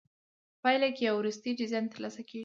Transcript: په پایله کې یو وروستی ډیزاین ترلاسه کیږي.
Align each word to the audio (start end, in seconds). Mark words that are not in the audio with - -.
په 0.53 0.57
پایله 0.63 0.87
کې 0.95 1.03
یو 1.07 1.15
وروستی 1.19 1.51
ډیزاین 1.59 1.85
ترلاسه 1.93 2.21
کیږي. 2.29 2.39